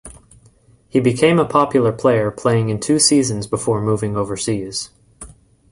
[0.89, 4.89] He became a popular player playing in two seasons before moving overseas.